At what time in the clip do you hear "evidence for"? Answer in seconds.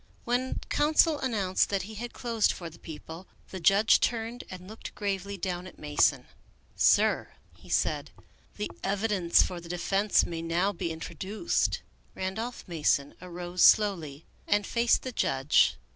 8.83-9.61